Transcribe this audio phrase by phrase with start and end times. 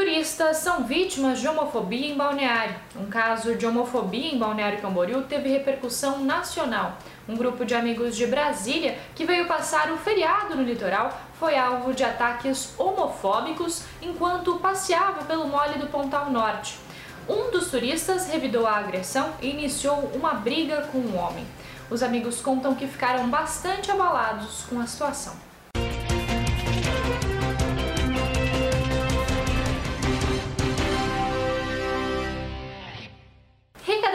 [0.00, 2.74] Turistas são vítimas de homofobia em Balneário.
[2.96, 6.96] Um caso de homofobia em Balneário Camboriú teve repercussão nacional.
[7.28, 11.92] Um grupo de amigos de Brasília que veio passar o feriado no litoral foi alvo
[11.92, 16.78] de ataques homofóbicos enquanto passeava pelo mole do Pontal Norte.
[17.28, 21.46] Um dos turistas revidou a agressão e iniciou uma briga com um homem.
[21.90, 25.34] Os amigos contam que ficaram bastante abalados com a situação.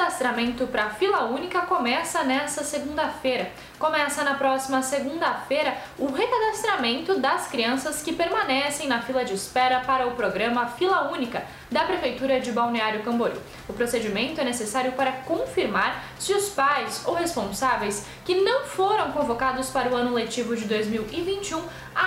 [0.06, 3.50] Cadastramento para fila única começa nessa segunda-feira.
[3.80, 10.08] Começa na próxima segunda-feira o recadastramento das crianças que permanecem na fila de espera para
[10.08, 13.42] o programa Fila Única da Prefeitura de Balneário Camboriú.
[13.68, 19.72] O procedimento é necessário para confirmar se os pais ou responsáveis que não foram convocados
[19.72, 21.64] para o ano letivo de 2021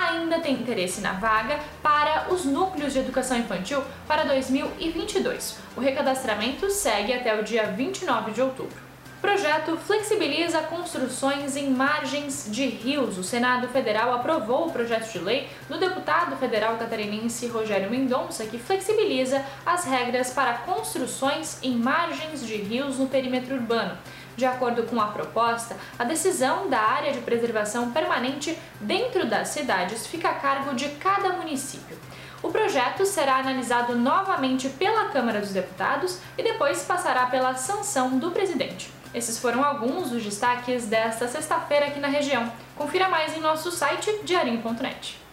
[0.07, 5.57] ainda têm interesse na vaga para os núcleos de educação infantil para 2022.
[5.75, 8.89] O recadastramento segue até o dia 29 de outubro.
[9.21, 13.17] Projeto flexibiliza construções em margens de rios.
[13.17, 18.57] O Senado Federal aprovou o projeto de lei do deputado federal catarinense Rogério Mendonça, que
[18.57, 23.97] flexibiliza as regras para construções em margens de rios no perímetro urbano.
[24.39, 30.07] De acordo com a proposta, a decisão da área de preservação permanente dentro das cidades
[30.07, 31.97] fica a cargo de cada município.
[32.41, 38.31] O projeto será analisado novamente pela Câmara dos Deputados e depois passará pela sanção do
[38.31, 38.89] presidente.
[39.13, 42.49] Esses foram alguns dos destaques desta sexta-feira aqui na região.
[42.77, 45.28] Confira mais em nosso site diarinho.net.